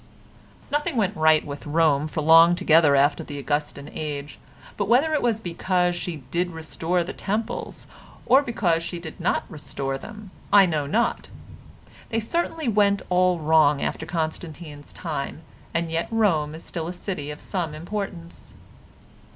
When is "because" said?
5.39-5.95, 8.41-8.81